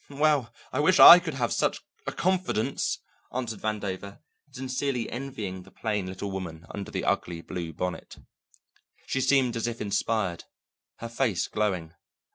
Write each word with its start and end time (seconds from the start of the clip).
"Well, 0.09 0.51
I 0.73 0.79
wish 0.79 0.99
I 0.99 1.19
could 1.19 1.35
have 1.35 1.53
such 1.53 1.79
a 2.07 2.11
confidence," 2.11 3.01
answered 3.31 3.59
Vandover, 3.61 4.17
sincerely 4.49 5.07
envying 5.11 5.61
the 5.61 5.69
plain 5.69 6.07
little 6.07 6.31
woman 6.31 6.65
under 6.73 6.89
the 6.89 7.05
ugly 7.05 7.41
blue 7.41 7.71
bonnet. 7.71 8.17
She 9.05 9.21
seemed 9.21 9.55
as 9.55 9.67
if 9.67 9.79
inspired, 9.79 10.45
her 10.95 11.07
face 11.09 11.47
glowing. 11.47 11.93